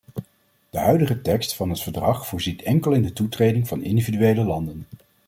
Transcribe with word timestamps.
De 0.69 0.77
huidige 0.79 1.21
tekst 1.21 1.55
van 1.55 1.69
het 1.69 1.81
verdrag 1.81 2.27
voorziet 2.27 2.61
enkel 2.61 2.91
in 2.91 3.01
de 3.01 3.13
toetreding 3.13 3.67
van 3.67 3.83
individuele 3.83 4.43
landen. 4.43 4.85